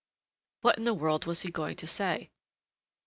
What 0.61 0.79
in 0.79 0.85
the 0.85 0.95
world 0.95 1.27
was 1.27 1.41
he 1.41 1.51
going 1.51 1.75
to 1.75 1.85
say? 1.85 2.31